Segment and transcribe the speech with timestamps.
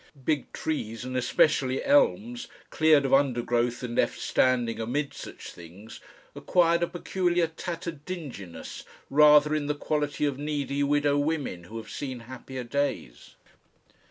[0.25, 5.99] Big trees, and especially elms, cleared of undergrowth and left standing amid such things,
[6.33, 11.91] acquired a peculiar tattered dinginess rather in the quality of needy widow women who have
[11.91, 13.35] seen happier days.